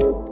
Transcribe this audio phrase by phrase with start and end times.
[0.00, 0.27] you.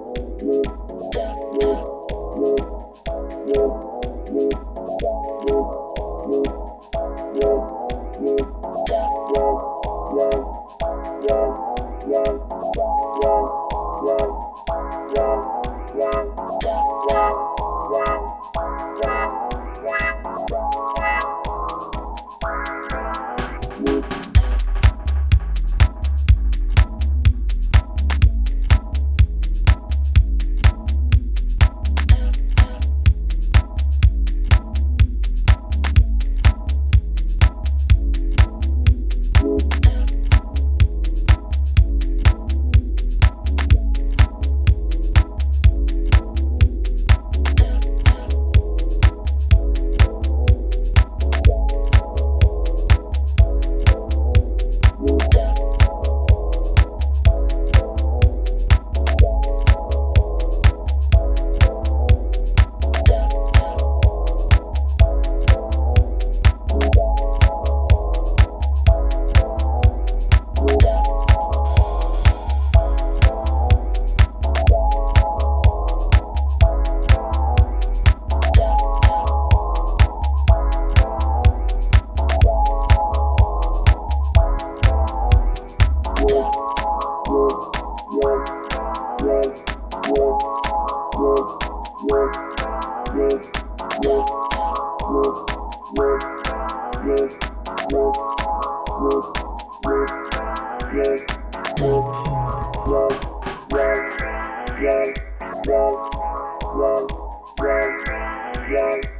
[108.76, 109.15] Thank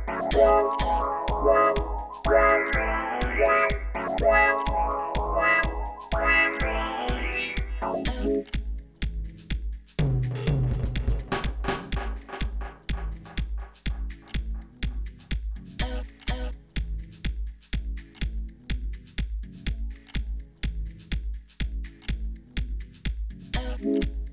[23.78, 24.25] Thank you.